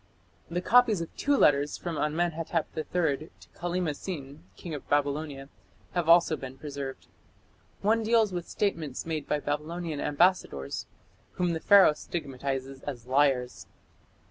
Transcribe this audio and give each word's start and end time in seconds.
The 0.49 0.61
copies 0.63 0.99
of 0.99 1.15
two 1.15 1.37
letters 1.37 1.77
from 1.77 1.95
Amenhotep 1.95 2.75
III 2.75 3.29
to 3.39 3.49
Kallima 3.55 3.95
Sin, 3.95 4.43
King 4.57 4.73
of 4.73 4.89
Babylonia, 4.89 5.47
had 5.91 6.09
also 6.09 6.35
been 6.35 6.57
preserved. 6.57 7.05
One 7.83 8.01
deals 8.01 8.33
with 8.33 8.47
statements 8.49 9.05
made 9.05 9.27
by 9.27 9.39
Babylonian 9.39 10.01
ambassadors, 10.01 10.87
whom 11.33 11.53
the 11.53 11.59
Pharaoh 11.59 11.93
stigmatizes 11.93 12.81
as 12.81 13.05
liars. 13.05 13.67